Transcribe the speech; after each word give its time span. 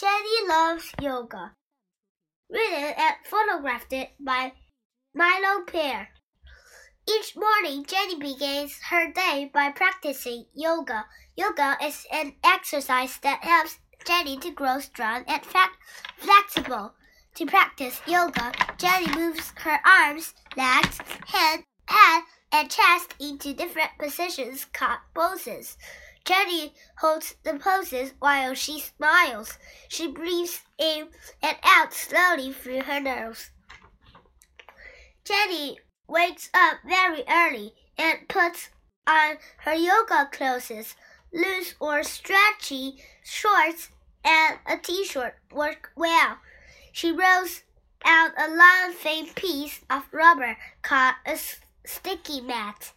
Jenny 0.00 0.46
loves 0.48 0.92
yoga. 1.00 1.56
Written 2.48 2.94
and 2.96 3.16
photographed 3.24 3.92
by 4.20 4.52
Milo 5.12 5.64
Pear. 5.66 6.10
Each 7.08 7.34
morning, 7.34 7.84
Jenny 7.84 8.16
begins 8.16 8.78
her 8.90 9.10
day 9.12 9.50
by 9.52 9.72
practicing 9.72 10.44
yoga. 10.54 11.06
Yoga 11.36 11.76
is 11.82 12.06
an 12.12 12.36
exercise 12.44 13.18
that 13.22 13.42
helps 13.42 13.78
Jenny 14.04 14.36
to 14.38 14.52
grow 14.52 14.78
strong 14.78 15.24
and 15.26 15.42
flexible. 16.16 16.94
To 17.34 17.46
practice 17.46 18.00
yoga, 18.06 18.52
Jenny 18.76 19.12
moves 19.16 19.52
her 19.56 19.80
arms, 19.84 20.32
legs, 20.56 20.98
head, 21.26 21.64
head, 21.86 22.22
and 22.52 22.70
chest 22.70 23.14
into 23.18 23.52
different 23.52 23.90
positions 23.98 24.64
called 24.72 25.00
poses. 25.12 25.76
Jenny 26.28 26.74
holds 26.98 27.36
the 27.42 27.54
poses 27.54 28.12
while 28.18 28.52
she 28.52 28.80
smiles. 28.80 29.56
She 29.88 30.08
breathes 30.08 30.60
in 30.76 31.08
and 31.42 31.56
out 31.64 31.94
slowly 31.94 32.52
through 32.52 32.82
her 32.82 33.00
nose. 33.00 33.48
Jenny 35.24 35.78
wakes 36.06 36.50
up 36.52 36.80
very 36.86 37.24
early 37.26 37.72
and 37.96 38.28
puts 38.28 38.68
on 39.06 39.38
her 39.60 39.72
yoga 39.72 40.28
clothes. 40.30 40.94
Loose 41.32 41.74
or 41.80 42.02
stretchy 42.02 43.02
shorts 43.24 43.88
and 44.22 44.58
a 44.66 44.76
t-shirt 44.76 45.34
work 45.50 45.92
well. 45.96 46.36
She 46.92 47.10
rolls 47.10 47.62
out 48.04 48.32
a 48.36 48.48
long 48.48 48.92
thin 48.92 49.28
piece 49.34 49.80
of 49.88 50.04
rubber 50.12 50.58
called 50.82 51.14
a 51.26 51.38
sticky 51.86 52.42
mat. 52.42 52.92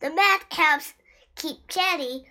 The 0.00 0.10
mat 0.10 0.46
helps 0.50 0.94
keep 1.36 1.68
Jenny 1.68 2.26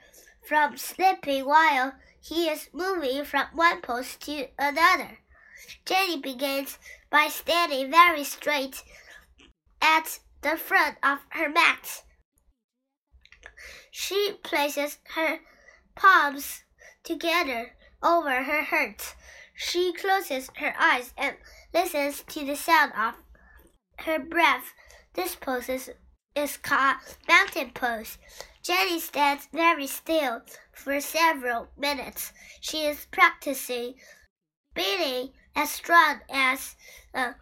from 0.47 0.77
slipping 0.77 1.45
while 1.45 1.93
he 2.21 2.47
is 2.47 2.69
moving 2.73 3.23
from 3.25 3.47
one 3.53 3.81
post 3.81 4.21
to 4.21 4.47
another. 4.57 5.19
Jenny 5.85 6.19
begins 6.19 6.77
by 7.09 7.27
standing 7.27 7.91
very 7.91 8.23
straight 8.23 8.83
at 9.81 10.19
the 10.41 10.57
front 10.57 10.97
of 11.03 11.19
her 11.29 11.49
mat. 11.49 12.03
She 13.91 14.37
places 14.43 14.99
her 15.15 15.39
palms 15.95 16.63
together 17.03 17.75
over 18.03 18.43
her 18.43 18.63
heart. 18.63 19.15
She 19.55 19.93
closes 19.93 20.49
her 20.57 20.75
eyes 20.77 21.13
and 21.17 21.37
listens 21.73 22.23
to 22.23 22.45
the 22.45 22.55
sound 22.55 22.91
of 22.93 23.15
her 23.99 24.19
breath. 24.19 24.73
This 25.13 25.35
pose 25.35 25.69
is, 25.69 25.91
is 26.35 26.57
called 26.57 26.97
mountain 27.27 27.71
pose. 27.73 28.17
Jenny 28.65 28.99
stands 28.99 29.47
very 29.53 29.85
still 29.85 30.41
for 30.73 30.99
several 30.99 31.67
minutes. 31.77 32.33
She 32.61 32.87
is 32.87 33.05
practicing 33.11 33.93
being 34.73 35.33
as 35.55 35.69
strong 35.69 36.21
as 36.31 36.75
uh, 37.13 37.33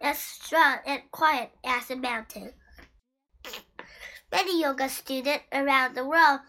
as 0.00 0.20
strong 0.20 0.76
and 0.86 1.02
quiet 1.10 1.50
as 1.64 1.90
a 1.90 1.96
mountain. 1.96 2.52
Many 4.30 4.62
yoga 4.62 4.88
students 4.88 5.46
around 5.50 5.96
the 5.96 6.06
world 6.06 6.40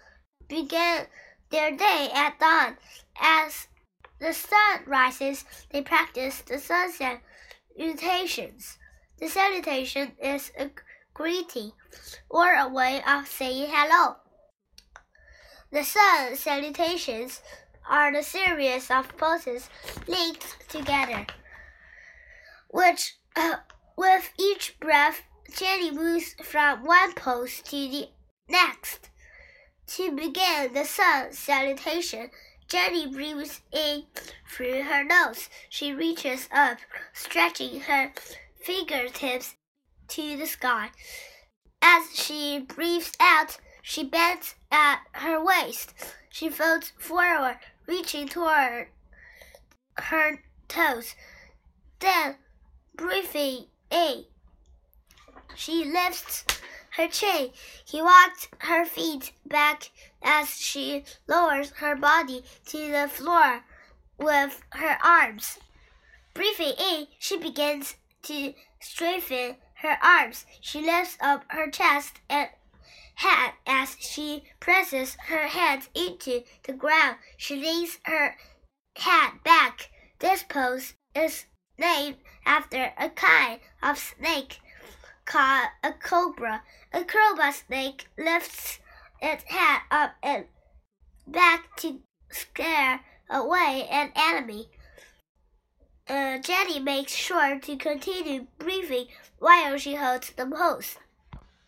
begin 0.48 1.08
their 1.50 1.72
day 1.76 2.12
at 2.14 2.38
dawn. 2.40 2.78
As 3.20 3.68
the 4.20 4.34
sun 4.34 4.84
rises, 4.86 5.44
they 5.72 5.82
practice 5.82 6.42
the 6.42 6.60
sunset 6.60 7.24
salutations. 7.76 8.78
The 9.18 9.28
salutation 9.28 10.12
is 10.22 10.52
a 10.56 10.70
greeting 11.20 11.74
or 12.30 12.54
a 12.54 12.70
way 12.70 13.02
of 13.06 13.28
saying 13.28 13.70
hello. 13.70 14.16
The 15.72 15.84
sun 15.84 16.36
salutations 16.36 17.44
are 17.88 18.12
the 18.12 18.24
series 18.24 18.90
of 18.90 19.16
poses 19.18 19.70
linked 20.08 20.68
together, 20.68 21.28
which, 22.70 23.18
uh, 23.36 23.58
with 23.96 24.32
each 24.40 24.80
breath, 24.80 25.22
Jenny 25.56 25.92
moves 25.92 26.36
from 26.42 26.86
one 26.86 27.14
pose 27.14 27.62
to 27.62 27.72
the 27.72 28.10
next. 28.48 29.12
To 29.88 30.12
begin 30.12 30.74
the 30.74 30.86
sun 30.86 31.34
salutation, 31.34 32.32
Jenny 32.68 33.06
breathes 33.06 33.62
in 33.72 34.06
through 34.48 34.84
her 34.84 35.04
nose. 35.04 35.50
She 35.70 35.94
reaches 35.94 36.50
up, 36.52 36.80
stretching 37.14 37.82
her 37.82 38.12
fingertips 38.60 39.56
to 40.10 40.36
the 40.36 40.48
sky. 40.48 40.90
As 41.82 42.16
she 42.16 42.60
breathes 42.60 43.14
out, 43.20 43.58
she 43.84 44.04
bends 44.04 44.56
at 44.72 45.02
her 45.14 45.44
waist. 45.44 45.94
She 46.30 46.50
folds 46.50 46.94
forward, 46.98 47.58
reaching 47.88 48.28
toward 48.28 48.88
her 49.98 50.44
toes. 50.68 51.16
Then, 52.00 52.36
in, 53.92 54.26
she 55.56 55.86
lifts 55.86 56.46
her 56.92 57.08
chin. 57.08 57.52
He 57.86 58.02
walks 58.02 58.48
her 58.60 58.86
feet 58.86 59.34
back 59.46 59.90
as 60.22 60.50
she 60.50 61.04
lowers 61.28 61.72
her 61.78 61.96
body 61.96 62.44
to 62.68 62.92
the 62.92 63.08
floor 63.10 63.64
with 64.18 64.62
her 64.74 64.98
arms. 65.04 65.60
In, 66.38 67.08
she 67.18 67.38
begins 67.38 67.96
to 68.24 68.54
straighten 68.80 69.58
her 69.76 69.98
arms. 70.02 70.46
She 70.62 70.82
lifts 70.82 71.18
up 71.20 71.44
her 71.50 71.70
chest 71.70 72.20
and 72.30 72.50
head 73.16 73.49
she 74.20 74.44
presses 74.60 75.16
her 75.28 75.48
hands 75.48 75.88
into 75.96 76.44
the 76.64 76.74
ground. 76.74 77.16
She 77.38 77.56
leans 77.56 78.00
her 78.04 78.36
head 78.98 79.32
back. 79.46 79.90
This 80.20 80.44
pose 80.44 80.94
is 81.16 81.46
named 81.78 82.18
after 82.46 82.92
a 82.98 83.10
kind 83.12 83.62
of 83.82 83.98
snake 83.98 84.60
called 85.24 85.70
a 85.82 85.94
cobra. 85.94 86.64
A 86.92 87.06
cobra 87.06 87.54
snake 87.54 88.10
lifts 88.18 88.80
its 89.22 89.46
head 89.46 89.84
up 89.90 90.16
and 90.22 90.48
back 91.26 91.78
to 91.78 92.02
scare 92.30 93.00
away 93.30 93.88
an 93.90 94.12
enemy. 94.18 94.68
Uh, 96.10 96.40
Jenny 96.40 96.80
makes 96.80 97.14
sure 97.16 97.58
to 97.58 97.78
continue 97.78 98.48
breathing 98.58 99.08
while 99.38 99.78
she 99.78 99.96
holds 99.96 100.32
the 100.32 100.46
pose. 100.46 100.98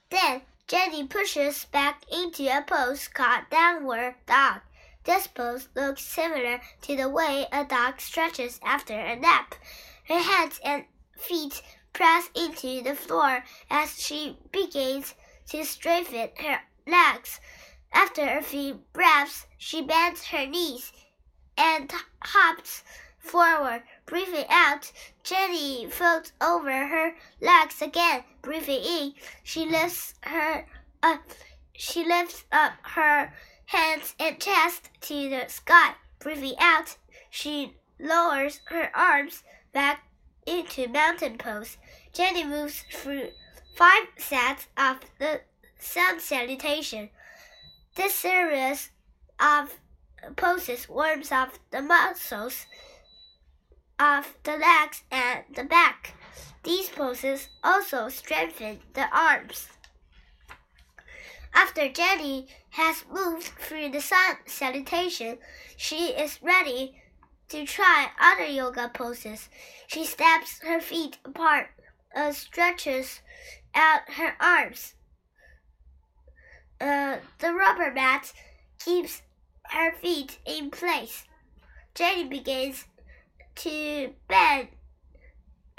Then 0.09 0.41
Jenny 0.71 1.05
pushes 1.05 1.65
back 1.65 2.05
into 2.09 2.47
a 2.47 2.61
pose 2.61 3.09
called 3.09 3.43
downward 3.51 4.15
dog. 4.25 4.61
This 5.03 5.27
pose 5.27 5.67
looks 5.75 6.01
similar 6.01 6.61
to 6.83 6.95
the 6.95 7.09
way 7.09 7.45
a 7.51 7.65
dog 7.65 7.99
stretches 7.99 8.57
after 8.63 8.93
a 8.93 9.17
nap. 9.17 9.55
Her 10.07 10.19
hands 10.19 10.61
and 10.63 10.85
feet 11.17 11.61
press 11.91 12.29
into 12.33 12.81
the 12.81 12.95
floor 12.95 13.43
as 13.69 14.01
she 14.01 14.37
begins 14.53 15.13
to 15.49 15.65
straighten 15.65 16.29
her 16.37 16.61
legs. 16.87 17.41
After 17.91 18.21
a 18.21 18.41
few 18.41 18.75
breaths, 18.93 19.47
she 19.57 19.81
bends 19.81 20.27
her 20.27 20.45
knees 20.45 20.93
and 21.57 21.91
hops 22.23 22.85
forward. 23.19 23.83
Breathing 24.05 24.45
out, 24.49 24.89
Jenny 25.21 25.89
folds 25.89 26.31
over 26.39 26.87
her 26.87 27.17
legs 27.41 27.81
again. 27.81 28.23
Breathing 28.41 28.83
in, 28.83 29.13
she 29.43 29.65
lifts 29.65 30.15
her 30.21 30.65
uh, 31.03 31.17
she 31.73 32.05
lifts 32.05 32.43
up 32.51 32.73
her 32.83 33.33
hands 33.65 34.15
and 34.19 34.39
chest 34.39 34.89
to 35.01 35.29
the 35.29 35.45
sky. 35.47 35.95
Breathing 36.19 36.55
out, 36.59 36.97
she 37.29 37.75
lowers 37.99 38.61
her 38.65 38.91
arms 38.95 39.43
back 39.73 40.03
into 40.45 40.87
mountain 40.87 41.37
pose. 41.37 41.77
Jenny 42.13 42.43
moves 42.43 42.83
through 42.91 43.29
five 43.75 44.07
sets 44.17 44.67
of 44.77 44.99
the 45.19 45.41
sun 45.79 46.19
salutation. 46.19 47.09
This 47.95 48.15
series 48.15 48.89
of 49.39 49.79
poses 50.35 50.87
warms 50.87 51.31
up 51.31 51.53
the 51.71 51.81
muscles 51.81 52.65
of 53.99 54.35
the 54.43 54.57
legs 54.57 55.03
and 55.11 55.43
the 55.53 55.63
back. 55.63 56.15
These 56.63 56.89
poses 56.89 57.49
also 57.63 58.09
strengthen 58.09 58.79
the 58.93 59.07
arms. 59.15 59.67
After 61.53 61.89
Jenny 61.89 62.47
has 62.71 63.03
moved 63.11 63.43
through 63.59 63.89
the 63.89 64.01
sun 64.01 64.37
salutation, 64.45 65.37
she 65.75 66.09
is 66.09 66.41
ready 66.41 67.01
to 67.49 67.65
try 67.65 68.09
other 68.19 68.45
yoga 68.45 68.89
poses. 68.93 69.49
She 69.87 70.05
steps 70.05 70.59
her 70.63 70.79
feet 70.79 71.17
apart 71.25 71.69
and 72.13 72.33
stretches 72.33 73.21
out 73.75 74.01
her 74.13 74.35
arms. 74.39 74.95
Uh, 76.79 77.17
the 77.39 77.53
rubber 77.53 77.91
mat 77.91 78.31
keeps 78.83 79.21
her 79.65 79.91
feet 79.93 80.39
in 80.45 80.71
place. 80.71 81.25
Jenny 81.93 82.23
begins 82.23 82.85
to 83.55 84.13
bend 84.27 84.69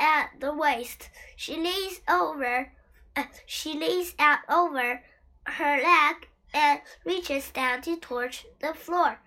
at 0.03 0.33
the 0.41 0.53
waist. 0.53 1.09
She 1.37 1.57
leans 1.57 2.01
over. 2.09 2.73
Uh, 3.15 3.25
she 3.47 3.75
leans 3.79 4.15
out 4.19 4.41
over 4.49 5.01
her 5.45 5.77
leg 5.83 6.29
and 6.53 6.81
reaches 7.05 7.51
down 7.51 7.83
to 7.83 7.97
touch 7.97 8.45
the 8.61 8.75
floor. 8.75 9.21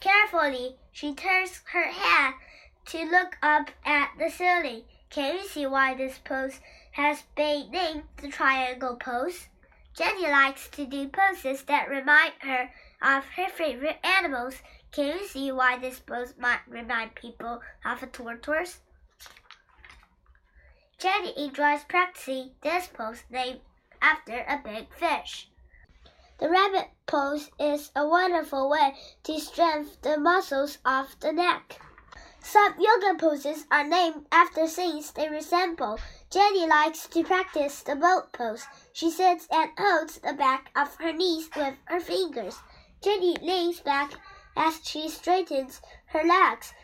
Carefully, 0.00 0.76
She 0.92 1.14
turns 1.14 1.62
her 1.72 1.90
head 1.90 2.34
to 2.86 3.04
look 3.04 3.38
up 3.42 3.70
at 3.84 4.10
the 4.18 4.28
ceiling. 4.28 4.82
Can 5.08 5.36
you 5.36 5.48
see 5.48 5.66
why 5.66 5.94
this 5.94 6.18
pose 6.18 6.60
has 6.92 7.22
been 7.34 7.70
named 7.70 8.02
the 8.18 8.28
triangle 8.28 8.96
pose? 8.96 9.48
Jenny 9.94 10.28
likes 10.28 10.68
to 10.70 10.84
do 10.84 11.08
poses 11.08 11.62
that 11.64 11.88
remind 11.88 12.34
her 12.40 12.70
of 13.00 13.24
her 13.36 13.48
favorite 13.48 14.04
animals. 14.04 14.56
Can 14.90 15.18
you 15.18 15.26
see 15.26 15.50
why 15.50 15.78
this 15.78 16.00
pose 16.00 16.34
might 16.38 16.60
remind 16.68 17.14
people 17.14 17.62
of 17.84 18.02
a 18.02 18.06
tortoise? 18.06 18.80
Jenny 20.98 21.32
enjoys 21.36 21.84
practicing 21.84 22.54
this 22.62 22.86
pose 22.88 23.24
named 23.30 23.60
after 24.00 24.44
a 24.48 24.60
big 24.62 24.92
fish. 24.94 25.48
The 26.38 26.50
rabbit 26.50 26.90
pose 27.06 27.50
is 27.58 27.90
a 27.94 28.06
wonderful 28.06 28.68
way 28.68 28.96
to 29.22 29.40
strengthen 29.40 29.96
the 30.02 30.18
muscles 30.18 30.78
of 30.84 31.18
the 31.20 31.32
neck. 31.32 31.80
Some 32.44 32.74
yoga 32.80 33.16
poses 33.16 33.66
are 33.70 33.84
named 33.84 34.26
after 34.32 34.66
things 34.66 35.12
they 35.12 35.28
resemble. 35.28 36.00
Jenny 36.28 36.66
likes 36.66 37.06
to 37.06 37.22
practice 37.22 37.82
the 37.82 37.94
boat 37.94 38.32
pose. 38.32 38.66
She 38.92 39.10
sits 39.10 39.46
and 39.50 39.70
holds 39.78 40.18
the 40.18 40.32
back 40.32 40.70
of 40.74 40.96
her 40.96 41.12
knees 41.12 41.48
with 41.54 41.76
her 41.84 42.00
fingers. 42.00 42.58
Jenny 43.00 43.36
leans 43.36 43.80
back 43.80 44.12
as 44.56 44.80
she 44.82 45.08
straightens 45.08 45.80
her 46.06 46.24
legs. 46.24 46.74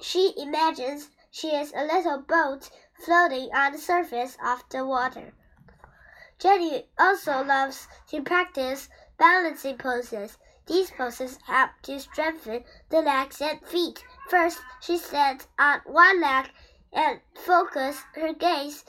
She 0.00 0.34
imagines 0.36 1.08
she 1.30 1.48
is 1.48 1.72
a 1.74 1.84
little 1.84 2.20
boat 2.20 2.70
floating 2.98 3.50
on 3.54 3.72
the 3.72 3.78
surface 3.78 4.36
of 4.44 4.62
the 4.70 4.84
water. 4.84 5.32
Jenny 6.38 6.86
also 6.98 7.44
loves 7.44 7.88
to 8.08 8.22
practice 8.22 8.88
balancing 9.18 9.76
poses. 9.76 10.38
These 10.66 10.90
poses 10.90 11.38
help 11.46 11.70
to 11.82 11.98
strengthen 11.98 12.64
the 12.90 13.00
legs 13.00 13.40
and 13.40 13.60
feet. 13.66 14.04
First, 14.28 14.60
she 14.80 14.98
stands 14.98 15.48
on 15.58 15.80
one 15.86 16.20
leg 16.20 16.50
and 16.92 17.20
focuses 17.34 18.02
her 18.14 18.32
gaze 18.34 18.84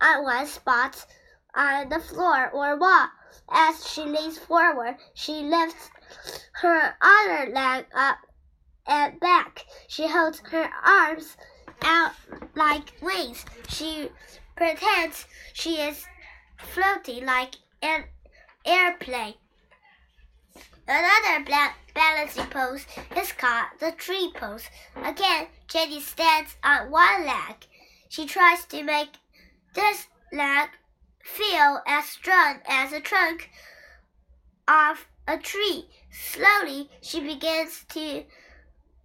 on 0.00 0.24
one 0.24 0.46
spot 0.46 1.06
on 1.54 1.88
the 1.88 2.00
floor 2.00 2.50
or 2.50 2.76
wall. 2.76 3.08
As 3.50 3.86
she 3.86 4.02
leans 4.02 4.38
forward, 4.38 4.96
she 5.12 5.42
lifts 5.42 5.90
her 6.52 6.96
other 7.00 7.52
leg 7.52 7.86
up 7.94 8.18
and 8.86 9.20
back. 9.20 9.66
She 9.88 10.08
holds 10.08 10.40
her 10.50 10.70
arms 10.84 11.36
out 11.84 12.12
like 12.54 12.92
wings. 13.00 13.44
She 13.68 14.08
pretends 14.56 15.26
she 15.52 15.76
is 15.76 16.04
floating 16.56 17.24
like 17.26 17.56
an 17.82 18.04
airplane. 18.64 19.34
Another 20.86 21.44
balancing 21.94 22.46
pose 22.46 22.86
is 23.16 23.32
called 23.32 23.66
the 23.80 23.92
tree 23.92 24.32
pose. 24.34 24.68
Again, 24.96 25.46
Jenny 25.66 26.00
stands 26.00 26.56
on 26.62 26.90
one 26.90 27.26
leg. 27.26 27.66
She 28.08 28.26
tries 28.26 28.64
to 28.66 28.82
make 28.82 29.10
this 29.74 30.06
leg 30.32 30.68
feel 31.22 31.80
as 31.86 32.04
strong 32.04 32.60
as 32.66 32.90
the 32.90 33.00
trunk 33.00 33.50
of 34.68 35.06
a 35.26 35.38
tree. 35.38 35.88
Slowly, 36.10 36.90
she 37.00 37.20
begins 37.20 37.84
to 37.90 38.24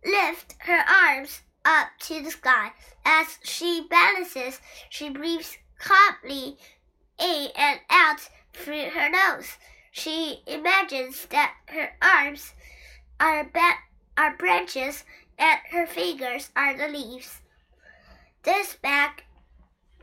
lift 0.05 0.55
her 0.59 0.83
arms 0.87 1.41
up 1.69 1.89
to 1.99 2.21
the 2.21 2.31
sky. 2.31 2.71
As 3.05 3.37
she 3.43 3.85
balances, 3.89 4.59
she 4.89 5.09
breathes 5.09 5.57
calmly 5.77 6.57
in 7.19 7.47
and 7.55 7.79
out 7.89 8.27
through 8.53 8.89
her 8.89 9.09
nose. 9.09 9.57
She 9.91 10.41
imagines 10.47 11.27
that 11.27 11.53
her 11.67 11.91
arms 12.01 12.53
are, 13.19 13.49
are 14.17 14.35
branches 14.37 15.03
and 15.37 15.59
her 15.71 15.85
fingers 15.85 16.49
are 16.55 16.75
the 16.75 16.87
leaves. 16.87 17.41
This 18.43 18.75
back 18.75 19.25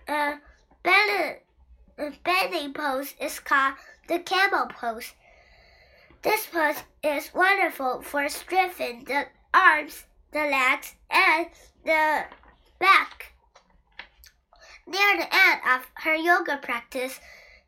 uh, 0.07 0.37
bending 0.83 2.73
pose 2.75 3.15
is 3.21 3.41
called 3.41 3.75
the 4.09 4.21
camel 4.21 4.67
pose. 4.67 5.15
This 6.23 6.47
pose 6.47 6.83
is 7.03 7.35
wonderful 7.35 8.03
for 8.03 8.29
strengthening 8.29 9.05
the 9.05 9.27
arms, 9.55 10.05
the 10.37 10.51
legs, 10.51 10.95
and 11.11 11.47
the 11.83 12.25
back. 12.79 13.33
Near 14.87 15.17
the 15.17 15.35
end 15.35 15.61
of 15.67 15.91
her 15.95 16.15
yoga 16.15 16.59
practice, 16.59 17.19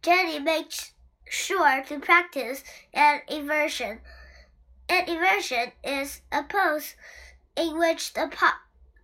Jenny 0.03 0.39
makes 0.39 0.93
sure 1.27 1.83
to 1.85 1.99
practice 1.99 2.63
an 2.93 3.23
inversion. 3.29 4.01
An 4.91 5.09
inversion 5.09 5.73
is 5.83 6.21
a 6.31 6.43
pose 6.43 6.95
in 7.57 7.79
which 7.79 8.13
the, 8.13 8.31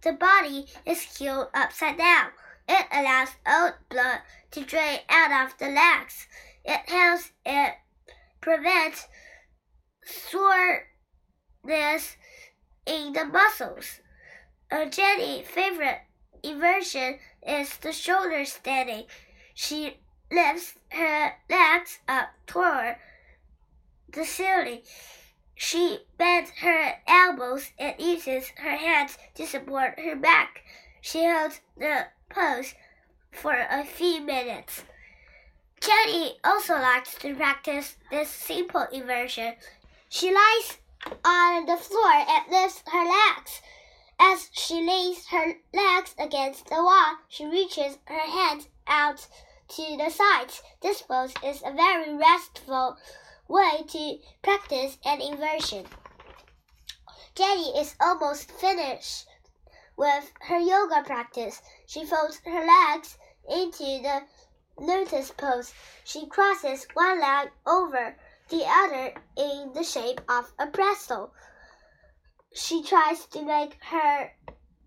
the 0.02 0.12
body 0.12 0.67
is 0.84 1.19
held 1.19 1.49
upside 1.55 1.96
down. 1.96 2.32
It 2.69 2.87
allows 2.93 3.31
old 3.46 3.75
blood 3.88 4.20
to 4.50 4.64
drain 4.64 5.00
out 5.08 5.46
of 5.46 5.58
the 5.58 5.69
legs. 5.69 6.26
It 6.67 6.88
helps 6.88 7.32
it 7.46 7.75
prevent 8.43 9.08
soreness 10.05 12.17
in 12.86 13.12
the 13.12 13.25
muscles. 13.25 14.00
A 14.70 14.86
Jenny 14.86 15.42
favorite 15.42 16.00
inversion 16.42 17.19
is 17.46 17.76
the 17.78 17.92
shoulder 17.92 18.44
standing. 18.44 19.04
She 19.54 19.96
lifts 20.31 20.75
her 20.90 21.34
legs 21.48 21.98
up 22.08 22.31
toward 22.46 22.96
the 24.12 24.25
ceiling. 24.25 24.82
She 25.54 26.00
bends 26.19 26.50
her 26.60 26.94
elbows 27.06 27.70
and 27.78 27.94
uses 27.98 28.48
her 28.56 28.76
hands 28.76 29.16
to 29.34 29.46
support 29.46 29.98
her 30.00 30.16
back. 30.16 30.62
She 31.00 31.25
holds 31.25 31.60
the 31.76 32.06
pose 32.28 32.75
for 33.31 33.54
a 33.70 33.84
few 33.84 34.20
minutes. 34.20 34.82
Jenny 35.81 36.38
also 36.42 36.75
likes 36.75 37.14
to 37.16 37.34
practice 37.34 37.96
this 38.10 38.31
simple 38.31 38.86
inversion. 38.92 39.54
She 40.08 40.32
lies 40.32 40.78
on 41.24 41.66
the 41.66 41.76
floor 41.76 42.12
and 42.12 42.50
lifts 42.50 42.82
her 42.86 43.04
legs. 43.04 43.60
As 44.18 44.48
she 44.52 44.80
lays 44.80 45.26
her 45.26 45.54
legs 45.72 46.14
against 46.18 46.66
the 46.66 46.82
wall, 46.82 47.16
she 47.28 47.44
reaches 47.44 47.98
her 48.06 48.20
hands 48.20 48.68
out 48.86 49.26
to 49.68 49.96
the 49.96 50.10
sides. 50.10 50.62
This 50.80 51.02
pose 51.02 51.34
is 51.42 51.62
a 51.62 51.72
very 51.72 52.14
restful 52.14 52.96
way 53.48 53.82
to 53.88 54.18
practice 54.42 54.98
an 55.04 55.20
inversion. 55.20 55.86
Jenny 57.34 57.76
is 57.78 57.96
almost 58.00 58.50
finished 58.52 59.26
with 59.96 60.32
her 60.42 60.58
yoga 60.58 61.02
practice. 61.05 61.60
She 61.86 62.05
folds 62.05 62.40
her 62.44 62.67
legs 62.67 63.19
into 63.48 64.00
the 64.02 64.22
lotus 64.79 65.31
pose. 65.32 65.74
She 66.05 66.26
crosses 66.26 66.86
one 66.94 67.20
leg 67.20 67.50
over 67.67 68.17
the 68.51 68.65
other 68.67 69.15
in 69.36 69.72
the 69.72 69.82
shape 69.82 70.20
of 70.29 70.53
a 70.58 70.67
pretzel. 70.67 71.32
She 72.55 72.82
tries 72.82 73.27
to 73.27 73.43
make 73.43 73.82
her 73.84 74.32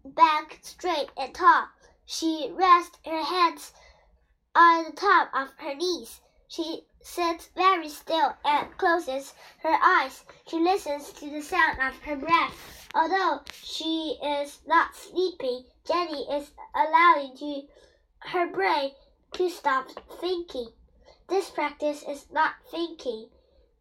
back 0.06 0.60
straight 0.62 1.10
and 1.18 1.34
tall. 1.34 1.68
She 2.06 2.52
rests 2.54 2.98
her 3.06 3.24
hands 3.24 3.74
on 4.56 4.86
the 4.86 4.92
top 4.92 5.30
of 5.34 5.50
her 5.58 5.76
knees. 5.76 6.22
She 6.48 6.86
sits 7.02 7.50
very 7.56 7.90
still 7.90 8.36
and 8.46 8.78
closes 8.78 9.34
her 9.64 9.78
eyes. 9.82 10.24
She 10.48 10.60
listens 10.60 11.12
to 11.14 11.30
the 11.30 11.42
sound 11.42 11.80
of 11.80 11.98
her 12.04 12.16
breath. 12.16 12.88
Although 12.96 13.42
she 13.52 14.18
is 14.24 14.60
not 14.66 14.96
sleeping, 14.96 15.66
Jenny 15.86 16.26
is 16.32 16.52
allowing 16.74 17.36
to 17.38 17.68
her 18.20 18.48
brain 18.48 18.92
to 19.34 19.50
stop 19.50 19.88
thinking. 20.20 20.70
This 21.28 21.50
practice 21.50 22.04
is 22.08 22.32
not 22.32 22.56
thinking. 22.72 23.30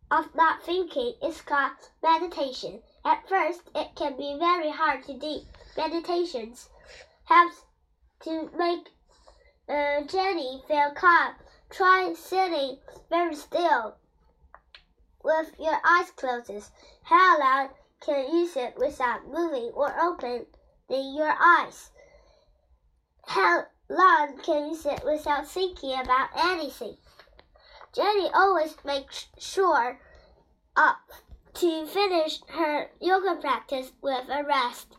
Of 0.08 0.36
not 0.36 0.62
thinking 0.62 1.14
is 1.20 1.40
called 1.40 1.72
meditation. 2.00 2.80
At 3.04 3.28
first, 3.28 3.62
it 3.74 3.96
can 3.96 4.16
be 4.16 4.36
very 4.38 4.70
hard 4.70 5.02
to 5.06 5.18
do. 5.18 5.40
Meditations 5.76 6.68
helps 7.24 7.64
to 8.20 8.48
make 8.56 8.88
uh, 9.68 10.02
Jenny 10.02 10.62
feel 10.68 10.92
calm. 10.94 11.34
Try 11.70 12.14
sitting 12.14 12.78
very 13.10 13.34
still 13.34 13.96
with 15.24 15.58
your 15.58 15.80
eyes 15.84 16.12
closed. 16.12 16.70
How 17.02 17.40
long 17.40 17.70
can 18.00 18.32
you 18.32 18.46
sit 18.46 18.76
without 18.78 19.26
moving 19.26 19.72
or 19.74 19.92
opening 20.00 20.46
your 20.88 21.34
eyes? 21.36 21.90
How 23.26 23.66
long 23.88 24.38
can 24.38 24.68
you 24.68 24.76
sit 24.76 25.04
without 25.04 25.48
thinking 25.48 25.98
about 25.98 26.30
anything? 26.36 26.96
Jenny 27.96 28.30
always 28.34 28.76
makes 28.84 29.28
sure 29.38 29.98
uh, 30.76 30.96
to 31.54 31.86
finish 31.86 32.42
her 32.48 32.90
yoga 33.00 33.36
practice 33.40 33.90
with 34.02 34.28
a 34.28 34.44
rest. 34.44 34.98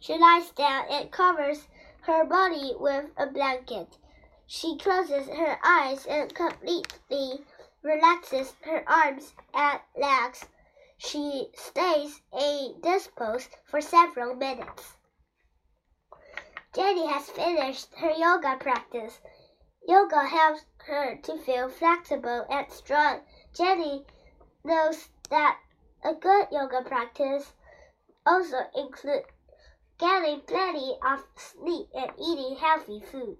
She 0.00 0.16
lies 0.16 0.50
down 0.52 0.86
and 0.90 1.10
covers 1.10 1.68
her 2.04 2.24
body 2.24 2.72
with 2.80 3.10
a 3.18 3.26
blanket. 3.26 3.98
She 4.46 4.78
closes 4.78 5.28
her 5.28 5.58
eyes 5.62 6.06
and 6.06 6.34
completely 6.34 7.44
relaxes 7.82 8.54
her 8.62 8.82
arms 8.88 9.34
and 9.52 9.80
legs. 9.94 10.46
She 10.96 11.50
stays 11.54 12.22
in 12.32 12.76
this 12.82 13.08
pose 13.08 13.50
for 13.66 13.82
several 13.82 14.34
minutes. 14.34 14.96
Jenny 16.74 17.08
has 17.08 17.28
finished 17.28 17.94
her 17.98 18.12
yoga 18.12 18.56
practice. 18.58 19.20
Yoga 19.86 20.24
helps 20.26 20.64
her 20.88 21.16
to 21.22 21.38
feel 21.38 21.68
flexible 21.68 22.46
and 22.50 22.70
strong. 22.72 23.20
Jenny 23.54 24.04
knows 24.64 25.08
that 25.30 25.58
a 26.02 26.14
good 26.14 26.46
yoga 26.50 26.82
practice 26.82 27.52
also 28.26 28.58
includes 28.74 29.26
getting 29.98 30.40
plenty 30.40 30.96
of 31.06 31.24
sleep 31.36 31.88
and 31.94 32.10
eating 32.18 32.56
healthy 32.56 33.00
food. 33.00 33.36